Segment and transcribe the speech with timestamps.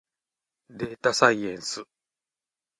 [0.71, 1.83] でーたさいえんす。